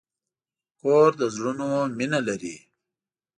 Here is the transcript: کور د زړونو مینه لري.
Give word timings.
کور 0.81 1.09
د 1.19 1.21
زړونو 1.35 1.67
مینه 1.97 2.19
لري. 2.27 2.55